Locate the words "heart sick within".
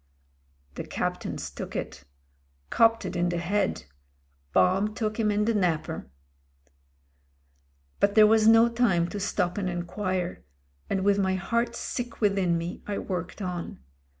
11.35-12.57